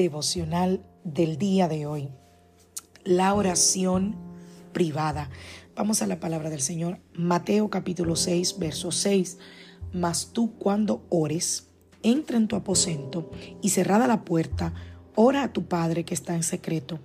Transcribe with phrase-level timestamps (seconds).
[0.00, 2.08] Devocional del día de hoy.
[3.04, 4.16] La oración
[4.72, 5.28] privada.
[5.76, 7.00] Vamos a la palabra del Señor.
[7.12, 9.36] Mateo capítulo 6, verso 6.
[9.92, 11.68] Mas tú cuando ores,
[12.02, 14.72] entra en tu aposento y cerrada la puerta,
[15.16, 16.98] ora a tu Padre que está en secreto,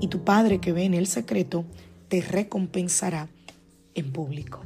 [0.00, 1.66] y tu Padre que ve en el secreto
[2.08, 3.28] te recompensará
[3.98, 4.60] en público.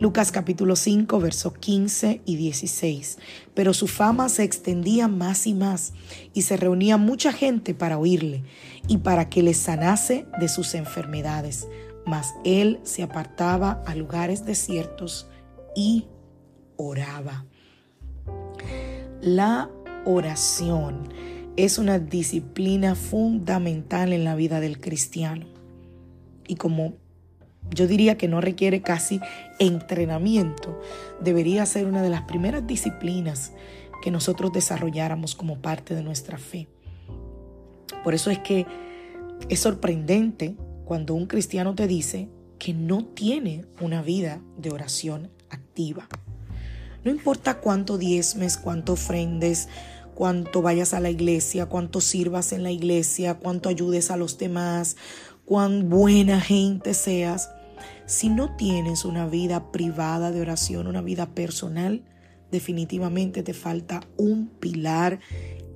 [0.00, 3.18] Lucas capítulo 5, versos 15 y 16.
[3.54, 5.92] Pero su fama se extendía más y más
[6.34, 8.44] y se reunía mucha gente para oírle
[8.88, 11.68] y para que le sanase de sus enfermedades.
[12.04, 15.28] Mas él se apartaba a lugares desiertos
[15.74, 16.06] y
[16.76, 17.46] oraba.
[19.20, 19.70] La
[20.04, 21.08] oración
[21.56, 25.46] es una disciplina fundamental en la vida del cristiano.
[26.46, 26.94] Y como
[27.70, 29.20] yo diría que no requiere casi
[29.58, 30.80] entrenamiento,
[31.20, 33.52] debería ser una de las primeras disciplinas
[34.02, 36.68] que nosotros desarrolláramos como parte de nuestra fe.
[38.04, 38.66] Por eso es que
[39.48, 46.08] es sorprendente cuando un cristiano te dice que no tiene una vida de oración activa.
[47.04, 49.68] No importa cuánto diezmes, cuánto ofrendes,
[50.14, 54.96] cuánto vayas a la iglesia, cuánto sirvas en la iglesia, cuánto ayudes a los demás,
[55.44, 57.50] cuán buena gente seas,
[58.06, 62.04] si no tienes una vida privada de oración, una vida personal,
[62.50, 65.20] definitivamente te falta un pilar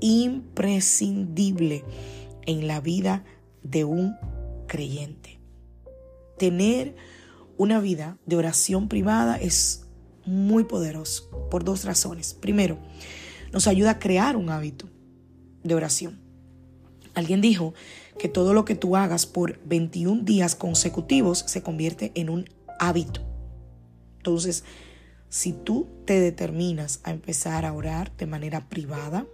[0.00, 1.84] imprescindible
[2.46, 3.24] en la vida
[3.62, 4.16] de un
[4.66, 5.40] creyente.
[6.38, 6.94] Tener
[7.56, 9.86] una vida de oración privada es
[10.24, 12.34] muy poderoso por dos razones.
[12.34, 12.78] Primero,
[13.52, 14.88] nos ayuda a crear un hábito
[15.62, 16.29] de oración.
[17.14, 17.74] Alguien dijo
[18.18, 22.48] que todo lo que tú hagas por 21 días consecutivos se convierte en un
[22.78, 23.22] hábito.
[24.18, 24.64] Entonces,
[25.28, 29.26] si tú te determinas a empezar a orar de manera privada,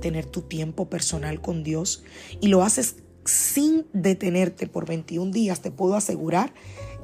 [0.00, 2.02] tener tu tiempo personal con Dios
[2.40, 6.52] y lo haces sin detenerte por 21 días, te puedo asegurar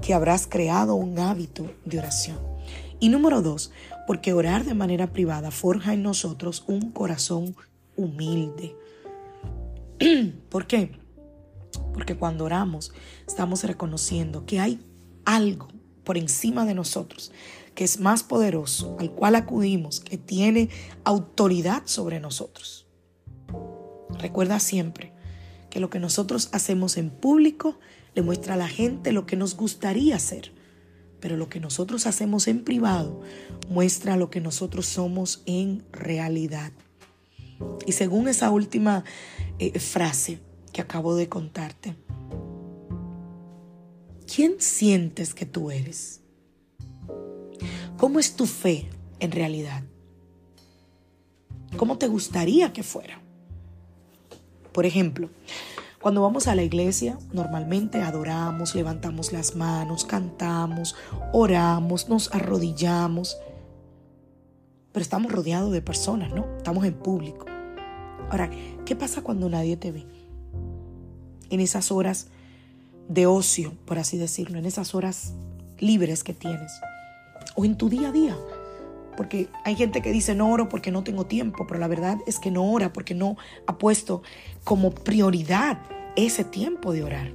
[0.02, 2.38] que habrás creado un hábito de oración.
[3.00, 3.70] Y número dos,
[4.06, 7.54] porque orar de manera privada forja en nosotros un corazón
[7.96, 8.74] humilde,
[10.48, 10.92] ¿Por qué?
[11.92, 12.92] Porque cuando oramos
[13.26, 14.80] estamos reconociendo que hay
[15.24, 15.68] algo
[16.04, 17.32] por encima de nosotros
[17.78, 20.68] que es más poderoso, al cual acudimos, que tiene
[21.04, 22.88] autoridad sobre nosotros.
[24.18, 25.12] Recuerda siempre
[25.70, 27.78] que lo que nosotros hacemos en público
[28.16, 30.52] le muestra a la gente lo que nos gustaría hacer,
[31.20, 33.20] pero lo que nosotros hacemos en privado
[33.68, 36.72] muestra lo que nosotros somos en realidad.
[37.86, 39.04] Y según esa última
[39.58, 40.40] eh, frase
[40.72, 41.94] que acabo de contarte.
[44.32, 46.20] ¿Quién sientes que tú eres?
[47.96, 48.88] ¿Cómo es tu fe
[49.20, 49.82] en realidad?
[51.76, 53.20] ¿Cómo te gustaría que fuera?
[54.72, 55.30] Por ejemplo,
[56.00, 60.94] cuando vamos a la iglesia, normalmente adoramos, levantamos las manos, cantamos,
[61.32, 63.36] oramos, nos arrodillamos,
[64.98, 66.44] pero estamos rodeados de personas, ¿no?
[66.56, 67.46] Estamos en público.
[68.30, 68.50] Ahora,
[68.84, 70.04] ¿qué pasa cuando nadie te ve?
[71.50, 72.26] En esas horas
[73.08, 75.34] de ocio, por así decirlo, en esas horas
[75.78, 76.72] libres que tienes.
[77.54, 78.36] O en tu día a día.
[79.16, 82.40] Porque hay gente que dice no oro porque no tengo tiempo, pero la verdad es
[82.40, 83.36] que no ora porque no
[83.68, 84.24] ha puesto
[84.64, 85.78] como prioridad
[86.16, 87.32] ese tiempo de orar.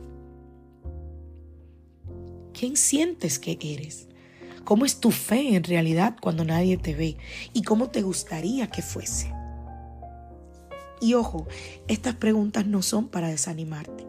[2.51, 4.09] ¿Quién sientes que eres?
[4.63, 7.18] ¿Cómo es tu fe en realidad cuando nadie te ve?
[7.54, 9.33] ¿Y cómo te gustaría que fuese?
[11.01, 11.48] Y ojo,
[11.89, 14.06] estas preguntas no son para desanimarte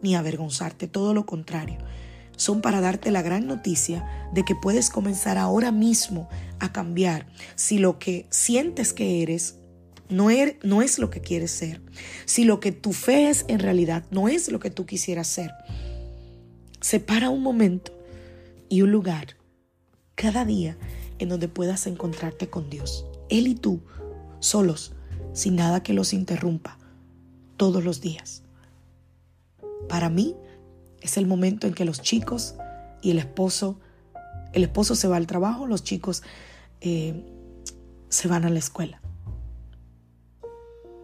[0.00, 1.78] ni avergonzarte, todo lo contrario.
[2.36, 6.28] Son para darte la gran noticia de que puedes comenzar ahora mismo
[6.60, 7.26] a cambiar
[7.56, 9.56] si lo que sientes que eres
[10.08, 11.82] no, er, no es lo que quieres ser,
[12.24, 15.50] si lo que tu fe es en realidad no es lo que tú quisieras ser.
[16.80, 17.92] Separa un momento
[18.68, 19.37] y un lugar
[20.18, 20.76] cada día
[21.20, 23.06] en donde puedas encontrarte con Dios.
[23.28, 23.80] Él y tú,
[24.40, 24.92] solos,
[25.32, 26.76] sin nada que los interrumpa,
[27.56, 28.42] todos los días.
[29.88, 30.34] Para mí
[31.00, 32.56] es el momento en que los chicos
[33.00, 33.78] y el esposo,
[34.52, 36.24] el esposo se va al trabajo, los chicos
[36.80, 37.24] eh,
[38.08, 39.00] se van a la escuela.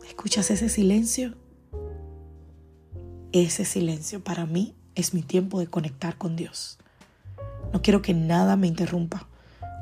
[0.04, 1.36] ¿Escuchas ese silencio?
[3.30, 6.78] Ese silencio para mí es mi tiempo de conectar con Dios.
[7.74, 9.26] No quiero que nada me interrumpa.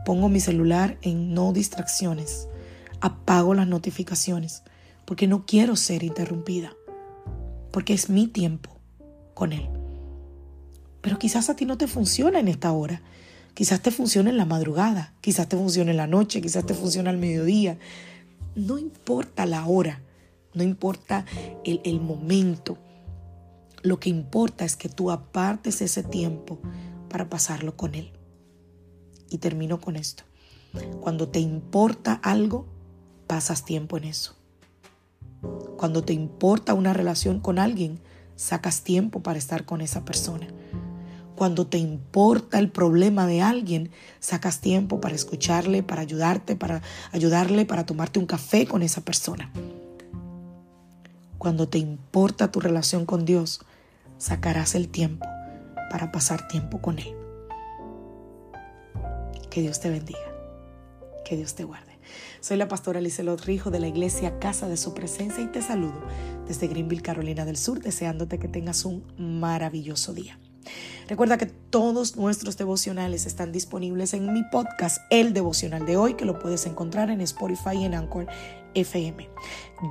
[0.06, 2.48] Pongo mi celular en no distracciones.
[3.02, 4.62] Apago las notificaciones
[5.04, 6.72] porque no quiero ser interrumpida.
[7.70, 8.70] Porque es mi tiempo
[9.34, 9.68] con Él.
[11.02, 13.02] Pero quizás a ti no te funciona en esta hora.
[13.52, 17.10] Quizás te funcione en la madrugada, quizás te funcione en la noche, quizás te funcione
[17.10, 17.76] al mediodía.
[18.54, 20.00] No importa la hora,
[20.54, 21.26] no importa
[21.62, 22.78] el, el momento.
[23.82, 26.58] Lo que importa es que tú apartes ese tiempo
[27.12, 28.10] para pasarlo con Él.
[29.30, 30.24] Y termino con esto.
[31.00, 32.66] Cuando te importa algo,
[33.26, 34.34] pasas tiempo en eso.
[35.76, 38.00] Cuando te importa una relación con alguien,
[38.36, 40.48] sacas tiempo para estar con esa persona.
[41.36, 47.64] Cuando te importa el problema de alguien, sacas tiempo para escucharle, para ayudarte, para ayudarle,
[47.66, 49.50] para tomarte un café con esa persona.
[51.38, 53.60] Cuando te importa tu relación con Dios,
[54.18, 55.26] sacarás el tiempo
[55.92, 57.14] para pasar tiempo con Él.
[59.50, 60.18] Que Dios te bendiga.
[61.22, 61.98] Que Dios te guarde.
[62.40, 66.02] Soy la pastora Lizelot Rijo de la iglesia Casa de Su Presencia y te saludo
[66.48, 70.38] desde Greenville, Carolina del Sur, deseándote que tengas un maravilloso día.
[71.08, 76.24] Recuerda que todos nuestros devocionales están disponibles en mi podcast, El Devocional de hoy, que
[76.24, 78.28] lo puedes encontrar en Spotify y en Anchor
[78.74, 79.28] FM.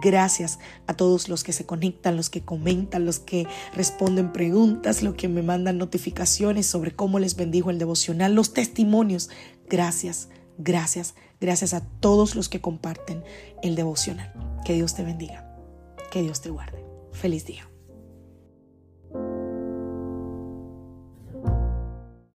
[0.01, 5.16] Gracias a todos los que se conectan, los que comentan, los que responden preguntas, los
[5.16, 9.30] que me mandan notificaciones sobre cómo les bendijo el devocional, los testimonios.
[9.69, 13.24] Gracias, gracias, gracias a todos los que comparten
[13.63, 14.33] el devocional.
[14.66, 15.57] Que Dios te bendiga,
[16.12, 16.83] que Dios te guarde.
[17.12, 17.70] Feliz día.